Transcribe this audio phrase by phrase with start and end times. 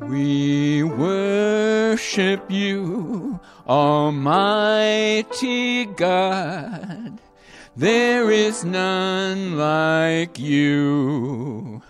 [0.00, 4.66] We worship you, Almighty
[5.86, 7.20] God.
[7.76, 11.82] There is none like you.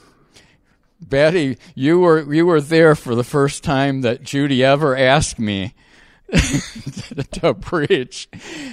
[0.99, 5.73] Betty, you were you were there for the first time that Judy ever asked me
[7.31, 8.27] to preach,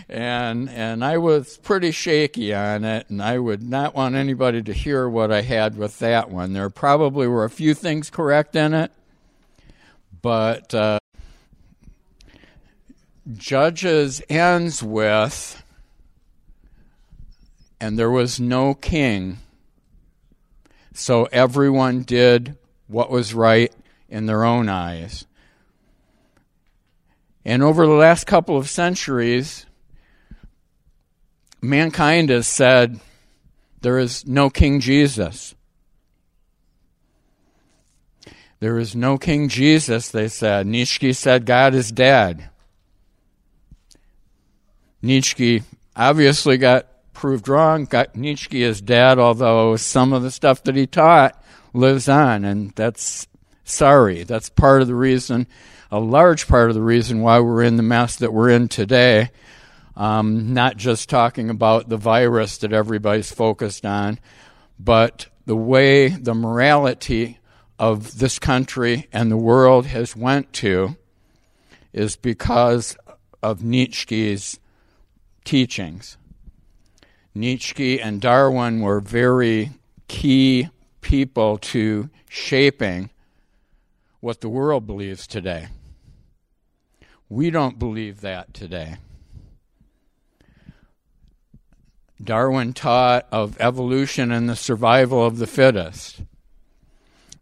[0.09, 4.73] and and I was pretty shaky on it, and I would not want anybody to
[4.73, 6.53] hear what I had with that one.
[6.53, 8.93] There probably were a few things correct in it,
[10.23, 10.99] but uh,
[13.35, 15.62] Judges ends with
[17.83, 19.39] and there was no king.
[20.95, 22.57] So everyone did
[22.87, 23.75] what was right
[24.09, 25.27] in their own eyes.
[27.45, 29.67] And over the last couple of centuries,
[31.61, 33.01] mankind has said
[33.81, 35.57] there is no King Jesus.
[38.61, 40.69] There is no King Jesus, they said.
[40.69, 42.49] Nietzsche said God is dead.
[45.03, 45.65] Nietzsche
[45.97, 46.87] obviously got
[47.23, 47.85] proved wrong.
[47.85, 51.41] Got Nietzsche is dead, although some of the stuff that he taught
[51.73, 53.29] lives on, and that's
[53.63, 54.25] sorry.
[54.25, 55.47] That's part of the reason,
[55.93, 59.31] a large part of the reason why we're in the mess that we're in today.
[59.95, 64.19] Um, not just talking about the virus that everybody's focused on,
[64.77, 67.39] but the way the morality
[67.79, 70.97] of this country and the world has went to
[71.93, 72.97] is because
[73.45, 74.59] of Nietzsche's
[75.45, 76.17] teachings.
[77.35, 79.71] Nietzsche and Darwin were very
[80.09, 80.69] key
[81.01, 83.11] people to shaping
[84.21, 85.69] what the world believes today.
[87.29, 88.97] We don't believe that today.
[92.23, 96.21] Darwin taught of evolution and the survival of the fittest.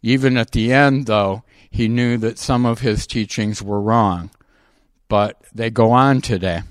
[0.03, 4.31] Even at the end, though, he knew that some of his teachings were wrong,
[5.09, 6.62] but they go on today.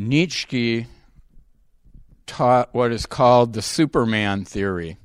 [0.00, 0.86] Nietzsche
[2.26, 4.96] taught what is called the Superman theory.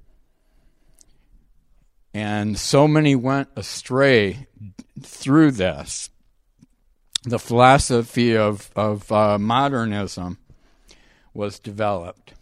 [2.14, 4.48] And so many went astray
[5.02, 6.10] through this.
[7.24, 10.38] The philosophy of, of uh, modernism
[11.34, 12.34] was developed.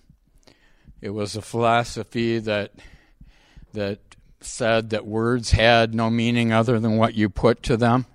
[1.01, 2.73] It was a philosophy that,
[3.73, 3.99] that
[4.41, 8.05] said that words had no meaning other than what you put to them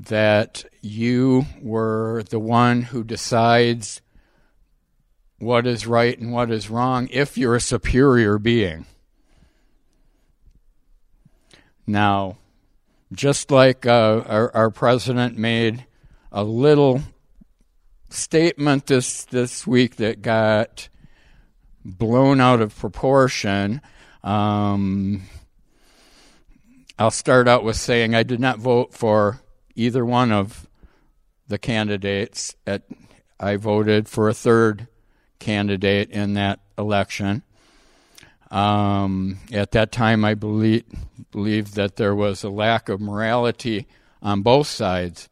[0.00, 4.02] that you were the one who decides
[5.38, 8.84] what is right and what is wrong if you're a superior being.
[11.86, 12.36] Now,
[13.12, 15.86] just like uh, our, our president made
[16.30, 17.02] a little
[18.08, 20.88] statement this this week that got
[21.84, 23.80] blown out of proportion.
[24.22, 25.22] Um,
[26.98, 29.40] I'll start out with saying I did not vote for
[29.74, 30.68] either one of
[31.52, 32.56] the candidates.
[32.66, 32.82] At,
[33.38, 34.88] I voted for a third
[35.38, 37.42] candidate in that election.
[38.50, 40.84] Um, at that time, I believe,
[41.30, 43.86] believed that there was a lack of morality
[44.20, 45.28] on both sides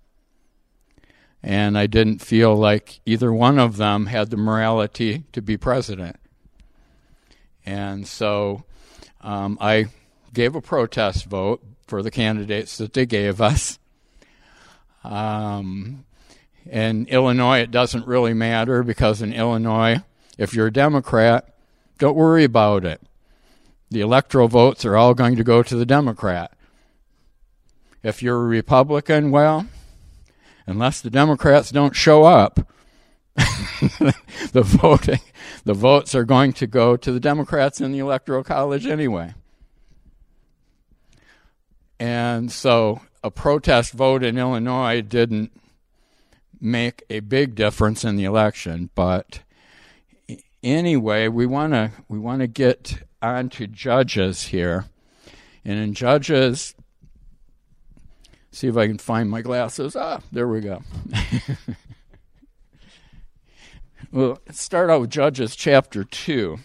[1.43, 6.17] and I didn't feel like either one of them had the morality to be president.
[7.65, 8.65] And so
[9.23, 9.87] um, I
[10.33, 13.79] gave a protest vote for the candidates that they gave us.
[15.03, 16.05] Um,
[16.71, 20.03] in Illinois, it doesn't really matter because in Illinois,
[20.39, 21.53] if you're a Democrat,
[21.99, 23.03] don't worry about it.
[23.91, 26.53] The electoral votes are all going to go to the Democrat.
[28.05, 29.67] If you're a Republican, well,
[30.65, 32.61] unless the Democrats don't show up,
[33.37, 35.21] the voting,
[35.65, 39.35] the votes are going to go to the Democrats in the Electoral College anyway.
[41.99, 45.51] And so a protest vote in Illinois didn't
[46.61, 49.41] make a big difference in the election, but
[50.63, 54.87] anyway, we want to we want to get on to judges here.
[55.65, 56.75] And in judges
[58.53, 59.97] see if I can find my glasses.
[59.97, 60.83] Ah, there we go.
[64.13, 66.59] well, let's start out with Judges chapter 2.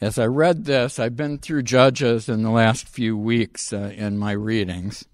[0.00, 4.18] As I read this, I've been through Judges in the last few weeks uh, in
[4.18, 5.04] my readings.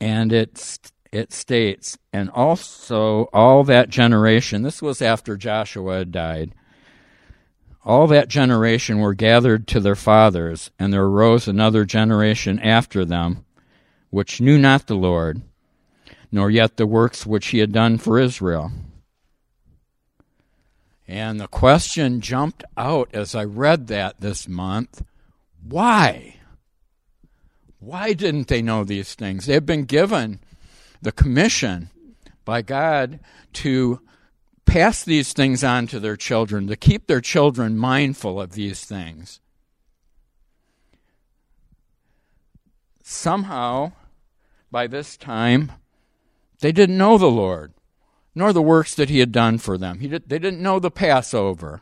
[0.00, 0.78] And it's,
[1.12, 6.54] it states, and also all that generation, this was after Joshua died,
[7.84, 13.44] all that generation were gathered to their fathers, and there arose another generation after them,
[14.10, 15.42] which knew not the Lord,
[16.30, 18.70] nor yet the works which he had done for Israel.
[21.08, 25.02] And the question jumped out as I read that this month
[25.62, 26.39] why?
[27.80, 29.46] Why didn't they know these things?
[29.46, 30.40] They've been given
[31.00, 31.88] the commission
[32.44, 33.20] by God
[33.54, 34.00] to
[34.66, 39.40] pass these things on to their children, to keep their children mindful of these things.
[43.02, 43.92] Somehow,
[44.70, 45.72] by this time,
[46.60, 47.72] they didn't know the Lord,
[48.34, 49.98] nor the works that He had done for them.
[49.98, 51.80] Did, they didn't know the Passover.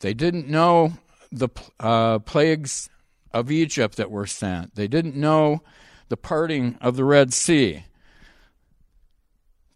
[0.00, 0.94] They didn't know
[1.30, 1.48] the
[1.78, 2.88] uh, plagues
[3.32, 4.74] of Egypt that were sent.
[4.74, 5.62] They didn't know
[6.08, 7.84] the parting of the Red Sea.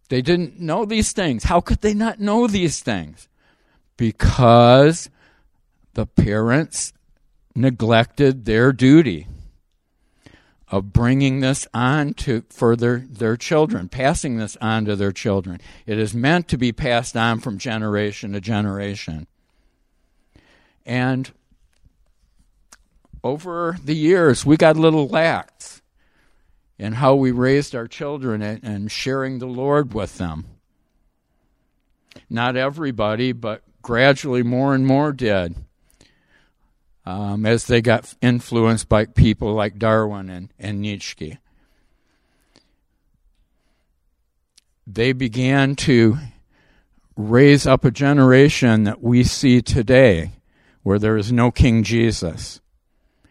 [0.09, 1.45] They didn't know these things.
[1.45, 3.27] How could they not know these things?
[3.97, 5.09] Because
[5.93, 6.93] the parents
[7.55, 9.27] neglected their duty
[10.69, 15.59] of bringing this on to for their, their children, passing this on to their children.
[15.85, 19.27] It is meant to be passed on from generation to generation.
[20.85, 21.31] And
[23.27, 25.81] over the years, we got a little lax
[26.79, 30.45] in how we raised our children and sharing the Lord with them.
[32.29, 35.55] Not everybody, but gradually more and more did.
[37.05, 41.37] Um, as they got influenced by people like Darwin and, and Nietzsche.
[44.85, 46.17] They began to
[47.15, 50.31] raise up a generation that we see today
[50.83, 52.61] where there is no King Jesus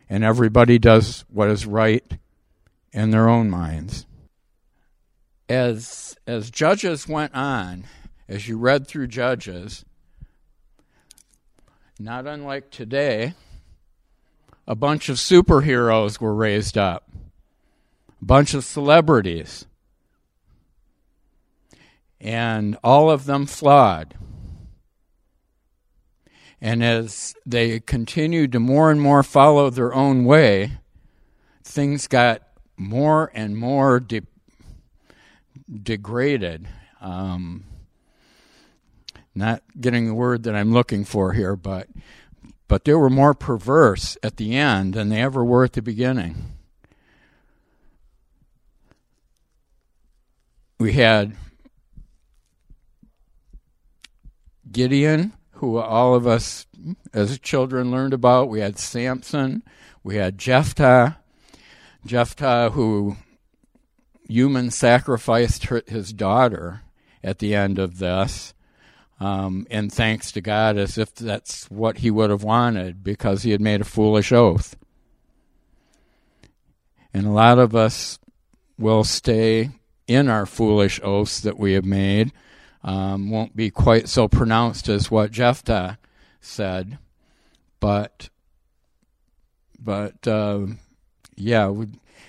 [0.09, 2.19] and everybody does what is right
[2.93, 4.07] in their own minds.
[5.49, 7.85] As as Judges went on,
[8.29, 9.85] as you read through Judges,
[11.99, 13.35] not unlike today,
[14.67, 17.09] a bunch of superheroes were raised up,
[18.21, 19.67] a bunch of celebrities,
[22.21, 24.15] and all of them flawed.
[26.61, 30.79] And as they continued to more and more follow their own way,
[31.63, 32.43] things got
[32.77, 34.23] more and more de-
[35.83, 36.67] degraded.
[37.01, 37.65] Um,
[39.35, 41.89] not getting the word that I'm looking for here, but
[42.69, 46.57] but they were more perverse at the end than they ever were at the beginning.
[50.79, 51.37] We had
[54.71, 56.67] Gideon, who all of us
[57.13, 58.49] as children learned about.
[58.49, 59.63] We had Samson.
[60.03, 61.19] We had Jephthah.
[62.05, 63.17] Jephthah, who
[64.29, 66.83] human sacrificed his daughter
[67.23, 68.55] at the end of this,
[69.19, 73.51] um, and thanks to God as if that's what he would have wanted because he
[73.51, 74.77] had made a foolish oath.
[77.13, 78.19] And a lot of us
[78.79, 79.71] will stay
[80.07, 82.31] in our foolish oaths that we have made,
[82.87, 85.99] um, won't be quite so pronounced as what Jephthah
[86.41, 86.99] said,
[87.81, 88.31] but
[89.79, 90.67] but uh,
[91.37, 91.89] yeah, we,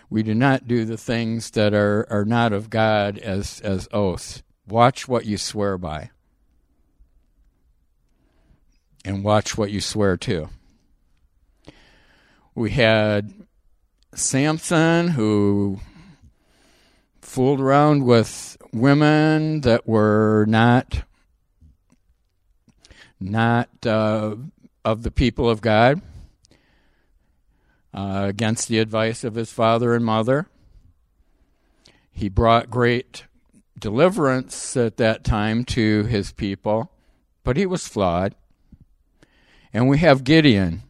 [0.09, 4.43] we do not do the things that are, are not of God as, as oaths.
[4.67, 6.11] Watch what you swear by.
[9.05, 10.49] And watch what you swear to.
[12.53, 13.33] We had
[14.13, 15.79] Samson, who
[17.21, 21.03] fooled around with women that were not
[23.19, 24.35] not uh,
[24.85, 26.01] of the people of God,
[27.93, 30.47] uh, against the advice of his father and mother.
[32.11, 33.23] He brought great
[33.79, 36.91] deliverance at that time to his people,
[37.43, 38.35] but he was flawed.
[39.73, 40.83] And we have Gideon,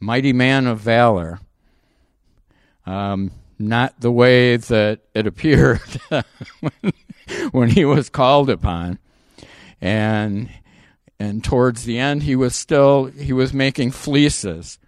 [0.00, 1.40] mighty man of valor.
[2.84, 3.30] Um,
[3.68, 5.80] not the way that it appeared
[7.52, 8.98] when he was called upon.
[9.80, 10.50] And
[11.18, 14.78] and towards the end he was still he was making fleeces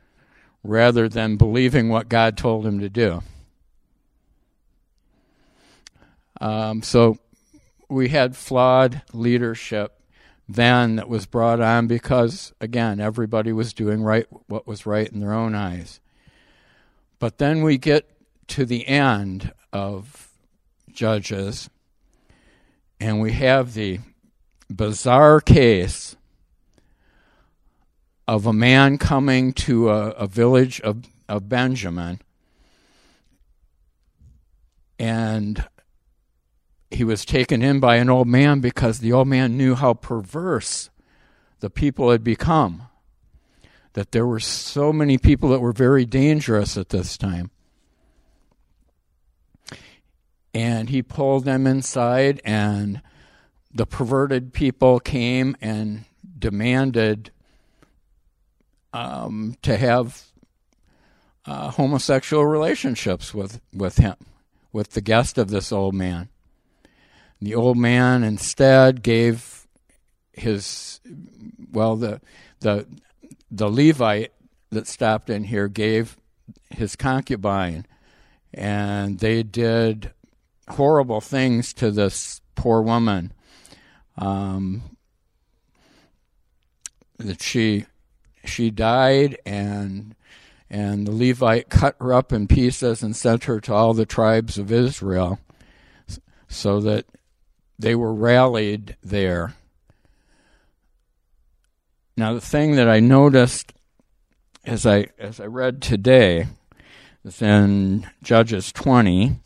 [0.62, 3.22] rather than believing what God told him to do.
[6.40, 7.18] Um, so
[7.88, 10.00] we had flawed leadership
[10.48, 15.20] then that was brought on because, again, everybody was doing right what was right in
[15.20, 16.00] their own eyes.
[17.18, 18.13] But then we get
[18.48, 20.30] to the end of
[20.92, 21.68] Judges,
[23.00, 24.00] and we have the
[24.70, 26.16] bizarre case
[28.26, 32.20] of a man coming to a, a village of, of Benjamin,
[34.98, 35.66] and
[36.90, 40.90] he was taken in by an old man because the old man knew how perverse
[41.60, 42.82] the people had become.
[43.94, 47.50] That there were so many people that were very dangerous at this time.
[50.54, 53.02] And he pulled them inside, and
[53.74, 56.04] the perverted people came and
[56.38, 57.32] demanded
[58.92, 60.22] um, to have
[61.44, 64.14] uh, homosexual relationships with, with him,
[64.72, 66.28] with the guest of this old man.
[67.40, 69.66] The old man instead gave
[70.32, 71.00] his,
[71.72, 72.20] well, the,
[72.60, 72.86] the,
[73.50, 74.32] the Levite
[74.70, 76.16] that stopped in here gave
[76.70, 77.86] his concubine,
[78.52, 80.12] and they did
[80.68, 83.32] horrible things to this poor woman.
[84.16, 84.94] Um,
[87.18, 87.86] that she
[88.44, 90.14] she died and
[90.70, 94.58] and the Levite cut her up in pieces and sent her to all the tribes
[94.58, 95.38] of Israel
[96.48, 97.06] so that
[97.78, 99.54] they were rallied there.
[102.16, 103.72] Now the thing that I noticed
[104.64, 106.46] as I as I read today
[107.24, 109.36] is in Judges 20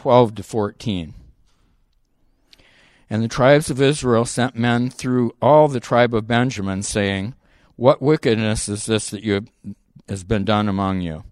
[0.00, 1.12] 12 to 14.
[3.10, 7.34] And the tribes of Israel sent men through all the tribe of Benjamin, saying,
[7.76, 9.48] What wickedness is this that you have,
[10.08, 11.24] has been done among you?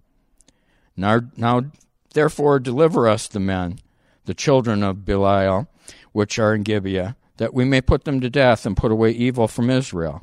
[0.99, 1.71] Now, now,
[2.13, 3.79] therefore, deliver us the men,
[4.27, 5.67] the children of Belial,
[6.13, 9.49] which are in Gibeah, that we may put them to death and put away evil
[9.49, 10.23] from Israel.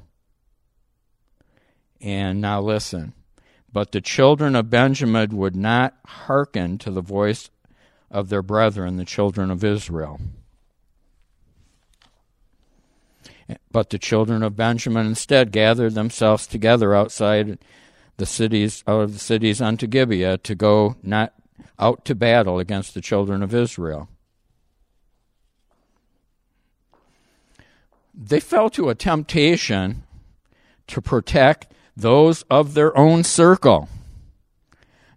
[1.99, 3.13] And now listen.
[3.73, 7.49] But the children of Benjamin would not hearken to the voice
[8.15, 10.21] of their brethren, the children of Israel.
[13.71, 17.59] But the children of Benjamin instead gathered themselves together outside
[18.17, 21.33] the cities out of the cities unto Gibeah to go not
[21.77, 24.07] out to battle against the children of Israel.
[28.13, 30.03] They fell to a temptation
[30.87, 31.67] to protect
[31.97, 33.89] those of their own circle.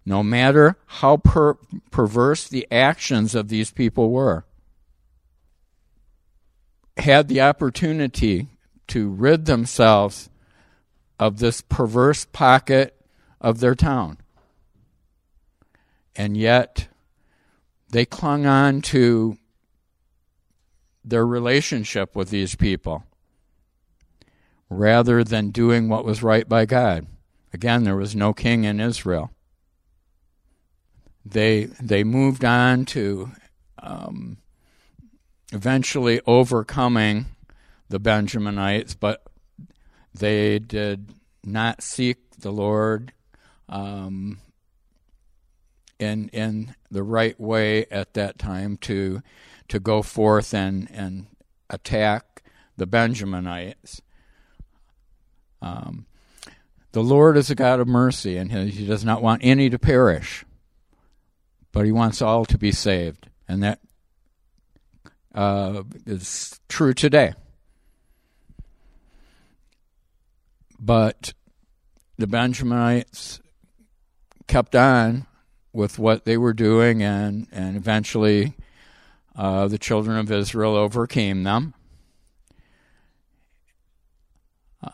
[0.09, 1.59] No matter how per-
[1.91, 4.43] perverse the actions of these people were
[6.97, 8.47] had the opportunity
[8.87, 10.31] to rid themselves
[11.19, 12.99] of this perverse pocket
[13.39, 14.17] of their town.
[16.15, 16.87] And yet,
[17.91, 19.37] they clung on to
[21.05, 23.03] their relationship with these people
[24.71, 27.05] rather than doing what was right by God.
[27.53, 29.29] Again, there was no king in Israel.
[31.29, 33.31] They they moved on to
[33.81, 34.37] um,
[35.51, 37.27] eventually overcoming
[37.89, 39.23] the Benjaminites, but
[40.13, 43.13] they did not seek the Lord
[43.67, 44.39] um,
[45.99, 49.21] in in the right way at that time to
[49.67, 51.27] to go forth and and
[51.69, 52.43] attack
[52.77, 54.01] the Benjaminites.
[55.61, 56.05] Um,
[56.91, 59.77] the Lord is a God of mercy, and he, he does not want any to
[59.77, 60.43] perish,
[61.71, 63.79] but He wants all to be saved, and that
[65.33, 67.33] uh, is true today.
[70.79, 71.33] But
[72.17, 73.39] the Benjaminites
[74.47, 75.25] kept on
[75.73, 78.55] with what they were doing, and, and eventually
[79.35, 81.73] uh, the children of Israel overcame them.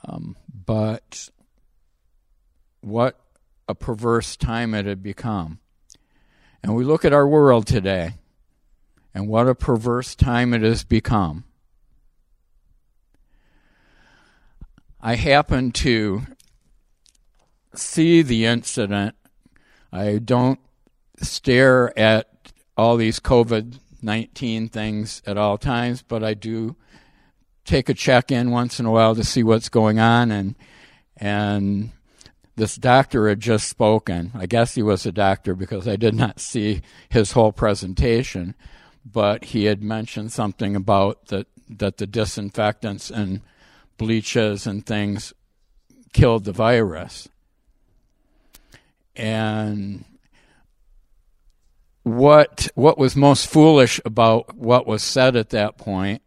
[0.08, 1.30] Um, but
[2.82, 3.20] what
[3.68, 5.60] a perverse time it had become.
[6.66, 8.16] And we look at our world today,
[9.14, 11.44] and what a perverse time it has become.
[15.00, 16.24] I happened to
[17.76, 19.14] see the incident.
[19.92, 20.60] I don't
[21.22, 26.76] stare at all these COVID 19 things at all times, but I do
[27.64, 30.56] take a check in once in a while to see what's going on and
[31.16, 31.92] and
[32.56, 34.32] this doctor had just spoken.
[34.34, 38.56] I guess he was a doctor because I did not see his whole presentation,
[39.06, 43.42] but he had mentioned something about that that the disinfectants and
[43.98, 45.34] bleaches and things
[46.14, 47.28] killed the virus.
[49.16, 50.06] And
[52.04, 56.22] what what was most foolish about what was said at that point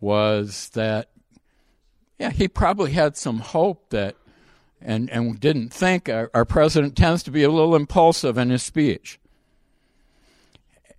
[0.00, 1.10] was that
[2.20, 4.14] yeah he probably had some hope that
[4.82, 8.62] and and didn't think our, our president tends to be a little impulsive in his
[8.62, 9.18] speech.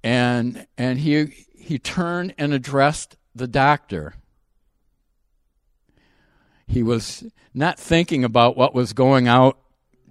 [0.03, 4.15] And and he he turned and addressed the doctor.
[6.67, 7.23] He was
[7.53, 9.57] not thinking about what was going out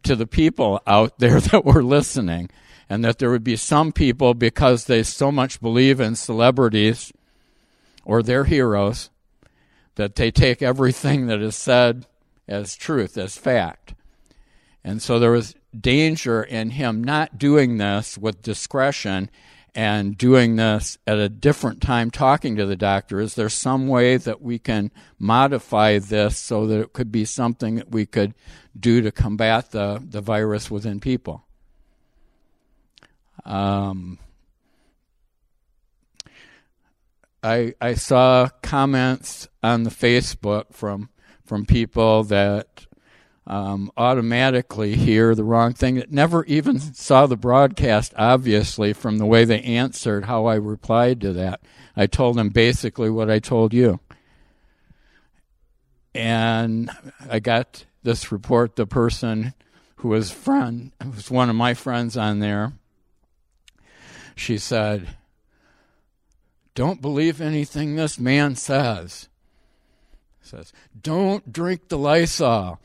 [0.03, 2.51] to the people out there that were listening
[2.91, 7.13] and that there would be some people, because they so much believe in celebrities
[8.05, 9.11] or their heroes,
[9.95, 12.07] that they take everything that is said
[12.51, 13.95] as truth, as fact.
[14.83, 19.31] And so there was danger in him not doing this with discretion
[19.75, 23.21] and doing this at a different time talking to the doctor.
[23.21, 27.77] Is there some way that we can modify this so that it could be something
[27.77, 28.35] that we could
[28.79, 31.45] do to combat the, the virus within people?
[33.45, 34.19] Um,
[37.43, 41.09] I I saw comments on the Facebook from
[41.51, 42.87] from people that
[43.45, 48.15] um, automatically hear the wrong thing that never even saw the broadcast.
[48.17, 51.61] Obviously, from the way they answered, how I replied to that,
[51.97, 53.99] I told them basically what I told you,
[56.15, 56.89] and
[57.29, 58.77] I got this report.
[58.77, 59.55] The person
[59.97, 62.75] who was friend was one of my friends on there
[64.37, 65.17] she said,
[66.77, 69.29] Don't believe anything this man says.
[70.43, 72.81] Says, Don't drink the Lysol.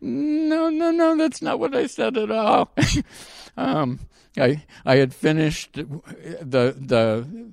[0.00, 2.72] no, no, no, that's not what I said at all.
[3.56, 4.00] um,
[4.36, 7.52] I I had finished the the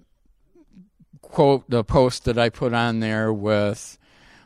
[1.22, 3.98] quote the post that I put on there with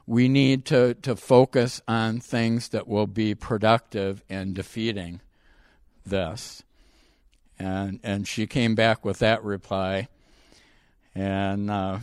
[0.08, 5.19] we need to, to focus on things that will be productive in defeating
[6.06, 6.63] this.
[7.60, 10.08] And, and she came back with that reply.
[11.17, 11.97] And uh,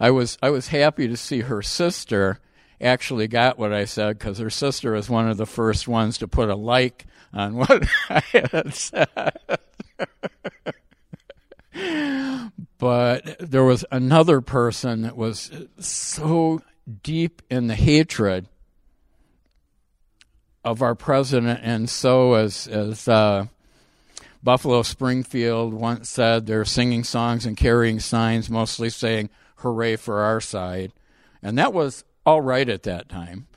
[0.00, 2.40] I, was, I was happy to see her sister
[2.80, 6.26] actually got what I said because her sister was one of the first ones to
[6.26, 9.08] put a like on what I had said.
[12.78, 16.62] but there was another person that was so
[17.04, 18.48] deep in the hatred
[20.64, 23.46] of our president, and so as as uh,
[24.46, 30.40] Buffalo Springfield once said, they're singing songs and carrying signs, mostly saying "Hooray for our
[30.40, 30.92] side,"
[31.42, 33.48] and that was all right at that time,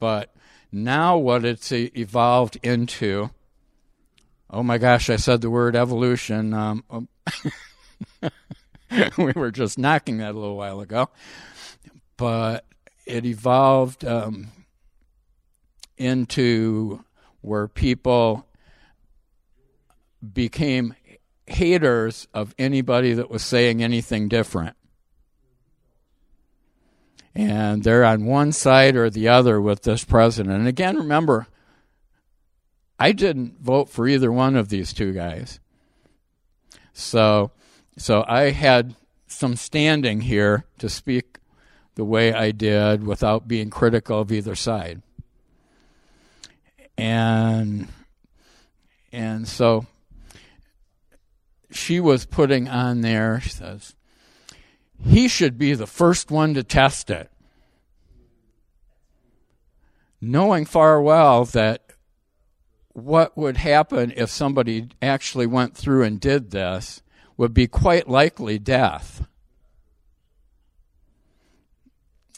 [0.00, 0.34] but
[0.72, 3.30] now what it's evolved into.
[4.50, 6.52] Oh my gosh, I said the word evolution.
[6.52, 7.08] Um, um
[9.18, 11.10] we were just knocking that a little while ago.
[12.16, 12.64] But
[13.06, 14.48] it evolved um,
[15.96, 17.04] into
[17.40, 18.47] where people
[20.34, 20.94] became
[21.46, 24.76] haters of anybody that was saying anything different.
[27.34, 30.56] And they're on one side or the other with this president.
[30.56, 31.46] And again, remember,
[32.98, 35.60] I didn't vote for either one of these two guys.
[36.92, 37.52] So
[37.96, 38.94] so I had
[39.26, 41.38] some standing here to speak
[41.94, 45.02] the way I did without being critical of either side.
[46.96, 47.88] And
[49.12, 49.86] and so
[51.70, 53.94] she was putting on there, she says,
[55.04, 57.30] he should be the first one to test it.
[60.20, 61.92] Knowing far well that
[62.92, 67.02] what would happen if somebody actually went through and did this
[67.36, 69.26] would be quite likely death.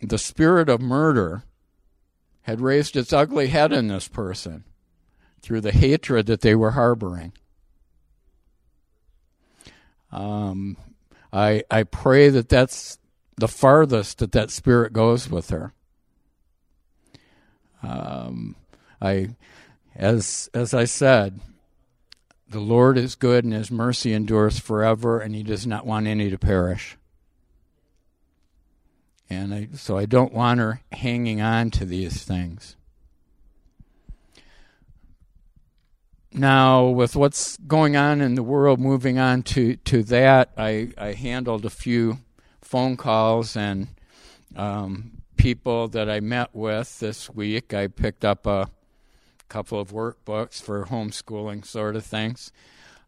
[0.03, 1.45] The spirit of murder
[2.43, 4.64] had raised its ugly head in this person
[5.40, 7.33] through the hatred that they were harboring.
[10.12, 10.77] Um,
[11.33, 12.99] I I pray that that's
[13.37, 15.73] the farthest that that spirit goes with her.
[17.83, 18.57] Um,
[19.01, 19.31] I,
[19.94, 21.40] as as I said,
[22.49, 26.31] the Lord is good and His mercy endures forever, and He does not want any
[26.31, 26.96] to perish.
[29.29, 32.77] And I, so I don't want her hanging on to these things.
[36.33, 41.12] Now, with what's going on in the world, moving on to, to that, I, I
[41.12, 42.19] handled a few
[42.61, 43.88] phone calls and
[44.55, 47.75] um, people that I met with this week.
[47.75, 48.71] I picked up a
[49.49, 52.53] couple of workbooks for homeschooling sort of things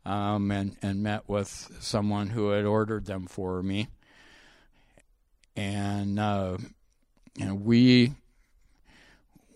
[0.05, 3.89] um, and, and met with someone who had ordered them for me
[5.57, 6.57] and uh,
[7.41, 8.13] and we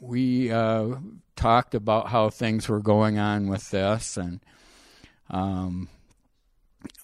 [0.01, 0.97] we uh,
[1.35, 4.41] talked about how things were going on with this, and
[5.31, 5.89] um,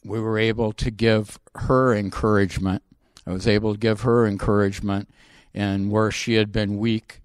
[0.04, 2.82] we were able to give her encouragement.
[3.26, 5.08] I was able to give her encouragement,
[5.54, 7.20] and where she had been weak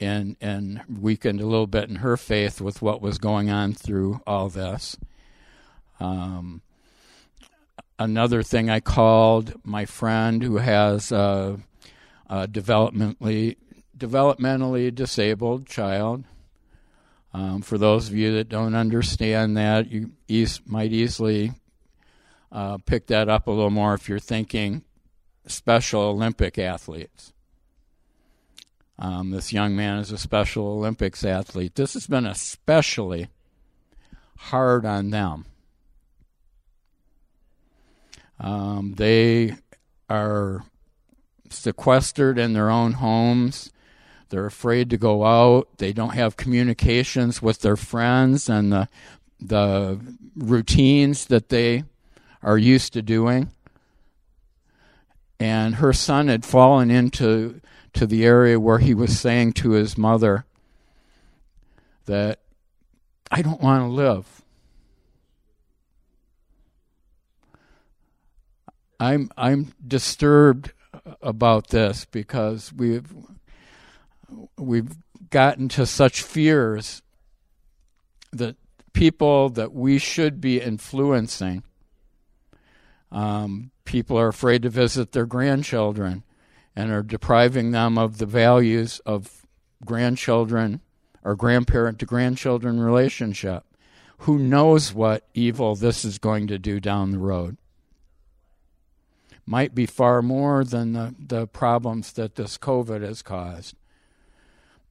[0.00, 4.20] and and weakened a little bit in her faith with what was going on through
[4.26, 4.96] all this.
[5.98, 6.62] Um,
[7.98, 11.58] another thing I called my friend who has a
[12.30, 13.56] developmentally
[14.00, 16.24] developmentally disabled child.
[17.32, 20.10] Um, for those of you that don't understand that, you
[20.66, 21.52] might easily
[22.50, 24.82] uh, pick that up a little more if you're thinking
[25.46, 27.32] Special Olympic athletes.
[28.98, 31.76] Um, this young man is a Special Olympics athlete.
[31.76, 33.28] This has been especially
[34.36, 35.46] hard on them
[38.40, 39.56] um, they
[40.08, 40.64] are
[41.50, 43.70] sequestered in their own homes.
[44.30, 45.68] They're afraid to go out.
[45.78, 48.88] They don't have communications with their friends and the
[49.40, 49.98] the
[50.36, 51.84] routines that they
[52.42, 53.50] are used to doing.
[55.38, 57.60] And her son had fallen into
[57.94, 60.44] to the area where he was saying to his mother
[62.06, 62.40] that
[63.30, 64.42] I don't want to live.
[69.00, 70.72] I'm I'm disturbed
[71.22, 73.10] about this because we've
[74.56, 74.96] we've
[75.30, 77.02] gotten to such fears
[78.32, 78.56] that
[78.92, 81.62] people that we should be influencing
[83.12, 86.22] um, people are afraid to visit their grandchildren
[86.76, 89.46] and are depriving them of the values of
[89.84, 90.80] grandchildren
[91.24, 93.64] or grandparent to grandchildren relationship
[94.18, 97.56] who knows what evil this is going to do down the road
[99.50, 103.74] might be far more than the, the problems that this COVID has caused.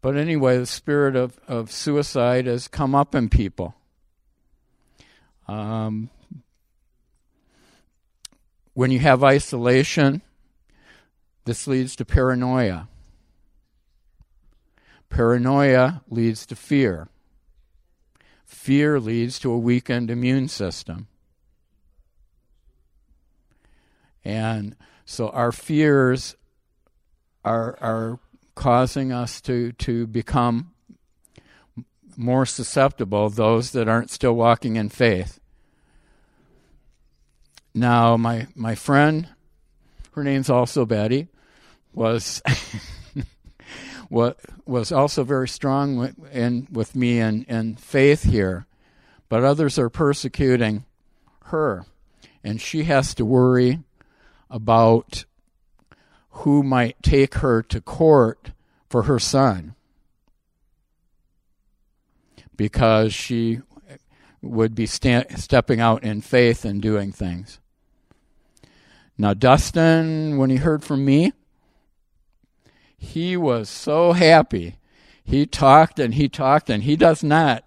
[0.02, 3.76] But anyway, the spirit of, of suicide has come up in people.
[5.48, 6.10] Um,
[8.74, 10.22] when you have isolation,
[11.46, 12.88] this leads to paranoia.
[15.10, 17.10] Paranoia leads to fear.
[18.46, 21.08] Fear leads to a weakened immune system.
[24.24, 26.36] And so our fears
[27.44, 28.20] are are
[28.60, 30.74] causing us to to become
[32.17, 35.39] more susceptible those that aren't still walking in faith.
[37.74, 39.30] Now my my friend
[40.12, 41.30] her name's also Betty
[41.93, 42.41] was
[44.10, 48.67] was also very strong in with me in, in faith here,
[49.30, 50.84] but others are persecuting
[51.45, 51.86] her,
[52.43, 53.80] and she has to worry
[54.50, 55.24] about
[56.39, 58.52] who might take her to court
[58.89, 59.75] for her son
[62.56, 63.60] because she
[64.41, 67.60] would be stepping out in faith and doing things.
[69.17, 71.34] Now, Dustin, when he heard from me,
[72.97, 74.78] he was so happy.
[75.23, 77.65] He talked and he talked, and he does not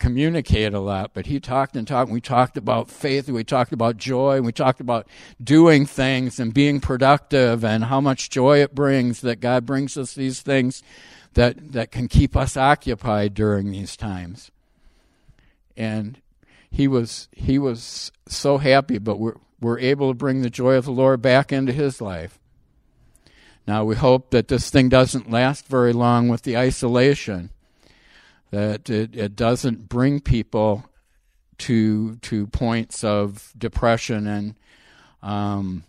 [0.00, 2.08] communicate a lot, but he talked and talked.
[2.08, 5.06] And We talked about faith, we talked about joy, and we talked about
[5.42, 10.14] doing things and being productive and how much joy it brings that God brings us
[10.14, 10.82] these things
[11.34, 14.50] that, that can keep us occupied during these times.
[15.76, 16.20] And
[16.70, 20.84] he was he was so happy, but we're we're able to bring the joy of
[20.84, 22.38] the Lord back into his life.
[23.66, 27.50] Now we hope that this thing doesn't last very long with the isolation
[28.50, 30.84] that it, it doesn't bring people
[31.58, 34.54] to to points of depression and
[35.22, 35.84] um,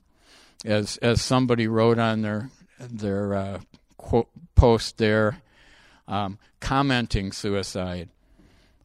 [0.65, 3.60] as as somebody wrote on their their uh,
[3.97, 5.41] quote, post there
[6.08, 8.10] um, commenting suicide.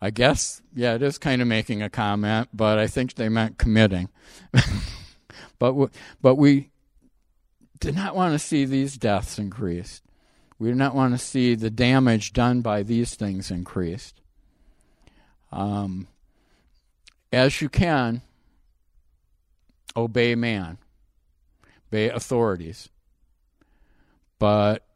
[0.00, 3.58] I guess yeah, it is kind of making a comment, but I think they meant
[3.58, 4.08] committing.
[5.58, 6.70] but w- but we
[7.80, 10.02] did not want to see these deaths increased.
[10.58, 14.20] We do not want to see the damage done by these things increased.
[15.52, 16.08] Um,
[17.32, 18.22] as you can,
[19.94, 20.78] obey man,
[21.88, 22.88] obey authorities.
[24.38, 24.86] But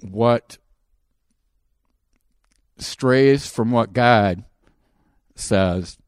[0.00, 0.58] what
[2.78, 4.44] strays from what God
[5.34, 5.98] says,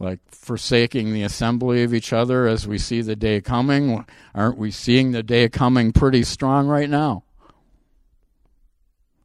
[0.00, 4.04] like forsaking the assembly of each other as we see the day coming.
[4.34, 7.22] Aren't we seeing the day coming pretty strong right now?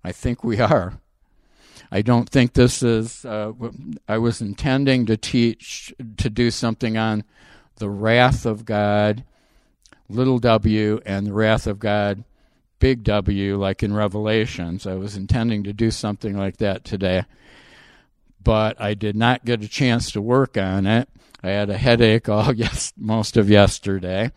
[0.03, 0.99] I think we are.
[1.91, 3.53] I don't think this is, uh,
[4.07, 7.23] I was intending to teach, to do something on
[7.77, 9.23] the wrath of God,
[10.09, 12.23] little w, and the wrath of God,
[12.79, 14.85] big W, like in Revelations.
[14.85, 17.23] I was intending to do something like that today,
[18.45, 21.09] but I did not get a chance to work on it.
[21.43, 24.31] I had a headache all yes, most of yesterday,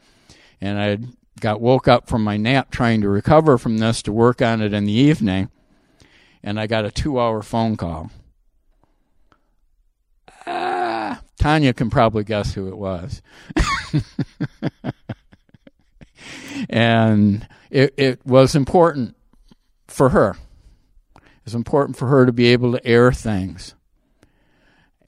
[0.60, 0.98] and I
[1.38, 4.74] got woke up from my nap trying to recover from this to work on it
[4.74, 5.50] in the evening
[6.42, 8.10] and I got a two hour phone call.
[10.46, 13.20] Ah, Tanya can probably guess who it was.
[16.70, 19.14] and it, it was important
[19.88, 20.36] for her.
[21.16, 23.74] It was important for her to be able to air things.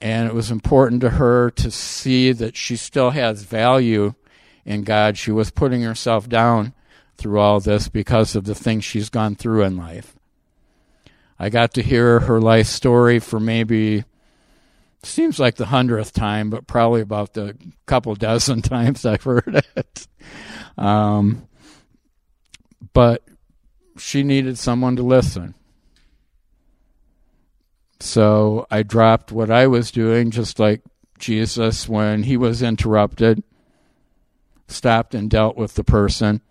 [0.01, 4.15] And it was important to her to see that she still has value
[4.65, 5.17] in God.
[5.17, 6.73] She was putting herself down
[7.17, 10.15] through all this because of the things she's gone through in life.
[11.37, 14.03] I got to hear her life story for maybe
[15.03, 20.07] seems like the hundredth time, but probably about the couple dozen times I've heard it.
[20.77, 21.47] Um,
[22.93, 23.23] but
[23.97, 25.55] she needed someone to listen.
[28.01, 30.81] So I dropped what I was doing, just like
[31.19, 33.43] Jesus when he was interrupted,
[34.67, 36.41] stopped and dealt with the person.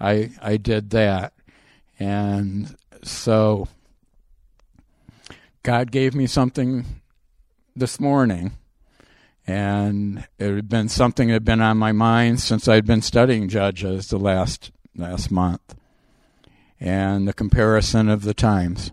[0.00, 1.34] I I did that,
[2.00, 3.68] and so
[5.62, 6.84] God gave me something
[7.76, 8.50] this morning,
[9.46, 13.48] and it had been something that had been on my mind since I'd been studying
[13.48, 15.76] Judges the last last month,
[16.80, 18.90] and the comparison of the times.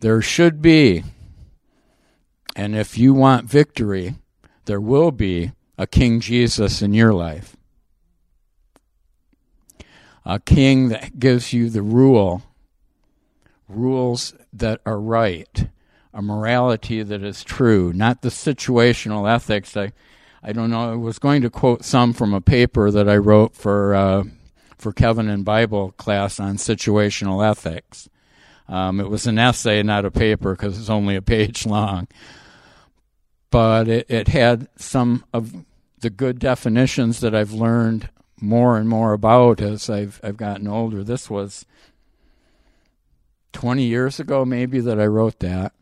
[0.00, 1.04] There should be,
[2.56, 4.14] and if you want victory,
[4.64, 7.56] there will be a King Jesus in your life.
[10.24, 12.42] A king that gives you the rule
[13.68, 15.68] rules that are right,
[16.12, 19.76] a morality that is true, not the situational ethics.
[19.76, 19.92] I,
[20.42, 20.92] I don't know.
[20.92, 24.24] I was going to quote some from a paper that I wrote for uh,
[24.76, 28.08] for Kevin in Bible class on situational ethics.
[28.70, 32.06] Um, it was an essay, not a paper, because it's only a page long.
[33.50, 35.52] But it, it had some of
[35.98, 38.08] the good definitions that I've learned
[38.40, 41.02] more and more about as I've I've gotten older.
[41.02, 41.66] This was
[43.52, 45.72] 20 years ago, maybe, that I wrote that.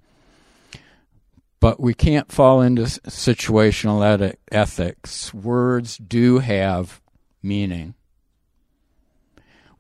[1.61, 5.35] But we can't fall into situational ethics.
[5.35, 7.01] Words do have
[7.43, 7.95] meaning.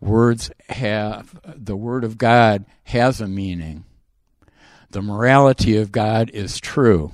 [0.00, 3.84] Words have, the Word of God has a meaning.
[4.90, 7.12] The morality of God is true.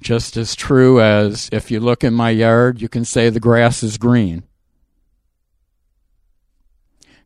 [0.00, 3.82] Just as true as if you look in my yard, you can say the grass
[3.82, 4.44] is green.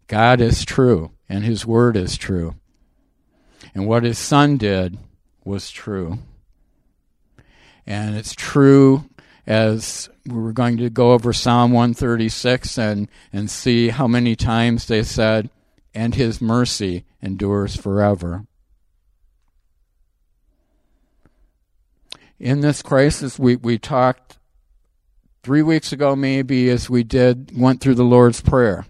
[0.06, 2.56] God is true and his word is true.
[3.74, 4.98] And what his son did
[5.44, 6.18] was true.
[7.87, 9.04] And it's true
[9.46, 14.87] as we were going to go over Psalm 136 and, and see how many times
[14.87, 15.50] they said,
[15.94, 18.46] and his mercy endures forever.
[22.38, 24.38] In this crisis, we, we talked
[25.42, 28.87] three weeks ago, maybe, as we did, went through the Lord's Prayer.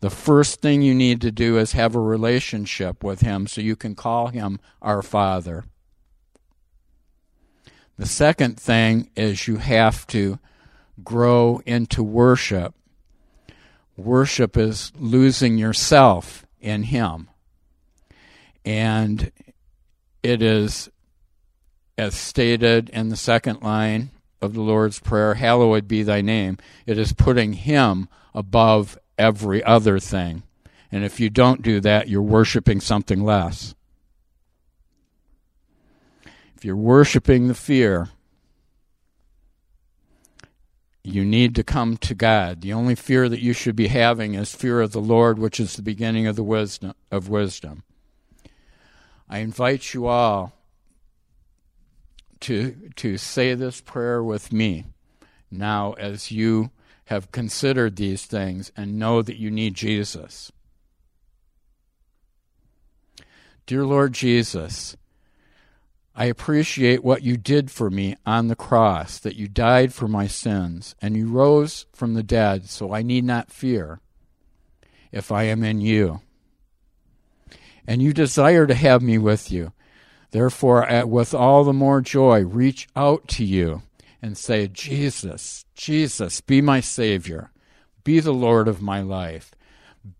[0.00, 3.74] The first thing you need to do is have a relationship with Him so you
[3.74, 5.64] can call Him our Father.
[7.98, 10.38] The second thing is you have to
[11.02, 12.74] grow into worship.
[13.96, 17.28] Worship is losing yourself in Him.
[18.64, 19.32] And
[20.22, 20.88] it is,
[21.96, 26.58] as stated in the second line of the Lord's Prayer, Hallowed be thy name.
[26.86, 30.44] It is putting Him above every other thing.
[30.92, 33.74] And if you don't do that, you're worshiping something less.
[36.58, 38.08] If you're worshiping the fear,
[41.04, 42.62] you need to come to God.
[42.62, 45.76] The only fear that you should be having is fear of the Lord, which is
[45.76, 47.84] the beginning of the wisdom of wisdom.
[49.28, 50.52] I invite you all
[52.40, 54.86] to to say this prayer with me
[55.52, 56.72] now as you
[57.04, 60.50] have considered these things and know that you need Jesus.
[63.64, 64.96] Dear Lord Jesus,
[66.20, 70.26] I appreciate what you did for me on the cross, that you died for my
[70.26, 74.00] sins, and you rose from the dead, so I need not fear
[75.12, 76.20] if I am in you.
[77.86, 79.72] And you desire to have me with you.
[80.32, 83.82] Therefore, with all the more joy, reach out to you
[84.20, 87.52] and say, Jesus, Jesus, be my Savior,
[88.02, 89.52] be the Lord of my life,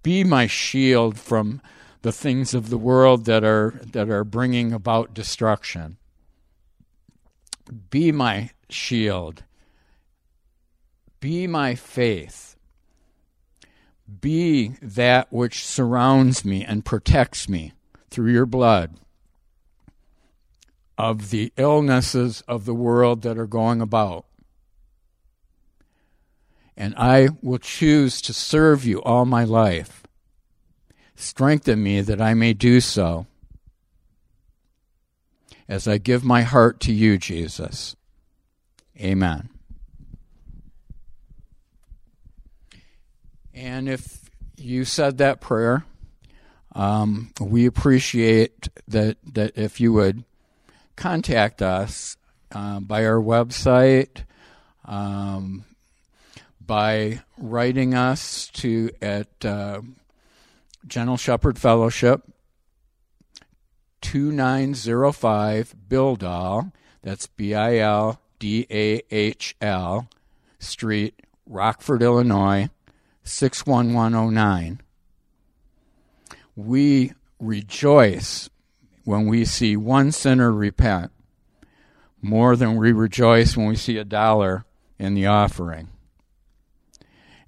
[0.05, 1.61] be my shield from
[2.03, 5.97] the things of the world that are that are bringing about destruction.
[7.91, 9.45] Be my shield.
[11.21, 12.57] Be my faith.
[14.21, 17.73] Be that which surrounds me and protects me
[18.11, 18.97] through your blood
[20.97, 24.25] of the illnesses of the world that are going about.
[26.77, 30.05] And I will choose to serve you all my life
[31.21, 33.27] Strengthen me that I may do so.
[35.69, 37.97] As I give my heart to you, Jesus.
[39.01, 39.49] Amen.
[43.53, 45.85] And if you said that prayer,
[46.73, 50.23] um, we appreciate that, that if you would
[50.95, 52.17] contact us
[52.53, 54.23] uh, by our website,
[54.85, 55.65] um,
[56.65, 59.81] by writing us to at uh,
[60.87, 62.23] Gentle Shepherd Fellowship,
[64.01, 70.09] 2905 Bildahl, that's B I L D A H L
[70.59, 72.71] Street, Rockford, Illinois,
[73.25, 74.81] 61109.
[76.57, 78.51] We rejoice
[79.05, 81.13] when we see one sinner repent
[82.21, 84.65] more than we rejoice when we see a dollar
[84.99, 85.89] in the offering.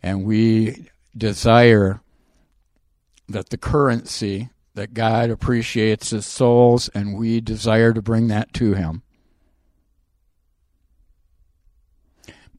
[0.03, 2.01] And we desire
[3.33, 8.75] that the currency that God appreciates is souls, and we desire to bring that to
[8.75, 9.03] Him.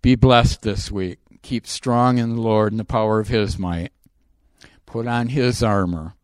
[0.01, 1.19] Be blessed this week.
[1.41, 3.91] Keep strong in the Lord and the power of His might.
[4.85, 6.15] Put on His armor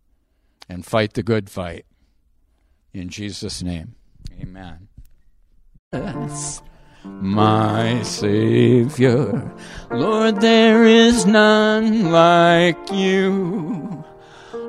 [0.67, 1.85] and fight the good fight.
[2.93, 3.95] In Jesus' name,
[4.41, 4.87] amen.
[5.93, 6.61] Yes,
[7.03, 9.53] my Savior,
[9.91, 14.03] Lord, there is none like you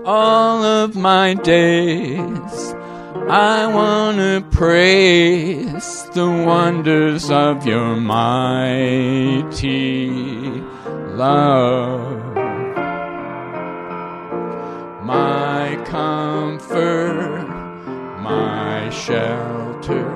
[0.09, 2.75] all of my days.
[3.29, 9.51] I want to praise the wonders of your mighty
[11.13, 12.25] love.
[15.05, 17.47] My comfort,
[18.23, 20.09] my shelter,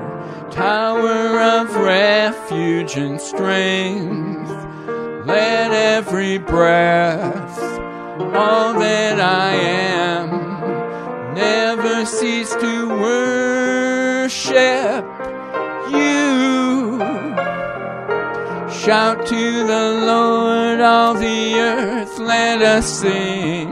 [0.49, 4.49] tower of refuge and strength.
[5.27, 7.73] Let every breath
[8.19, 11.33] all that I am.
[11.33, 14.53] Never cease to worship
[15.89, 16.99] you.
[18.69, 23.71] Shout to the Lord, all the earth, let us sing.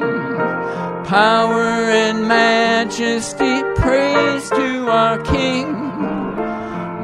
[1.06, 5.74] Power and majesty, praise to our King.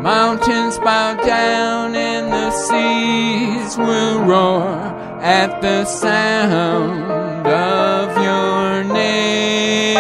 [0.02, 4.70] Mountains bow down and the seas will roar
[5.22, 9.98] at the sound of your name.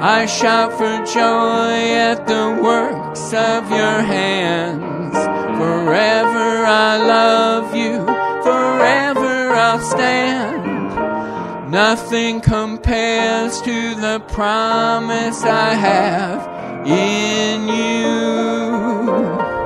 [0.00, 5.14] I shout for joy at the works of your hands.
[5.58, 8.04] Forever I love you,
[8.42, 11.70] forever I'll stand.
[11.70, 19.57] Nothing compares to the promise I have in you.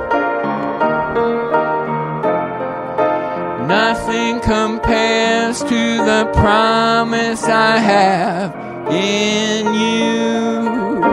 [3.92, 8.54] Nothing compares to the promise I have
[8.90, 11.04] in you.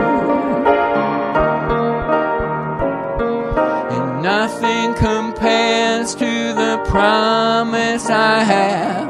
[3.92, 9.09] And nothing compares to the promise I have